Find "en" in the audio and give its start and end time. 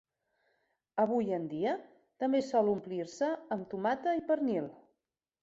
1.37-1.45